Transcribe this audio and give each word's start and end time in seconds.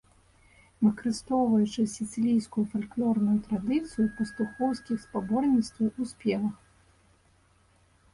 Выкарыстоўваючы 0.83 1.81
сіцылійскую 1.95 2.63
фальклорную 2.71 3.35
традыцыю 3.47 4.05
пастухоўскіх 4.21 4.97
спаборніцтваў 5.05 5.87
у 6.05 6.07
спевах. 6.13 6.57